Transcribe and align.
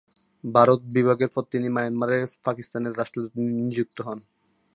ভারত 0.43 0.79
বিভাগের 0.95 1.29
পর 1.35 1.43
তিনি 1.51 1.67
মিয়ানমারে 1.69 2.17
পাকিস্তানের 2.43 2.97
রাষ্ট্রদূত 2.97 3.33
নিযুক্ত 3.59 3.97
হন। 4.01 4.19